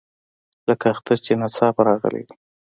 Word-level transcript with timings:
لکه 0.67 0.85
اختر 0.93 1.17
چې 1.25 1.31
ناڅاپه 1.41 1.81
راغلی 1.89 2.21
وي. 2.25 2.33